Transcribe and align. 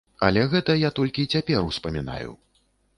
Але 0.27 0.45
гэта 0.53 0.77
я 0.77 0.89
толькі 1.01 1.27
цяпер 1.37 1.59
успамінаю. 1.71 2.31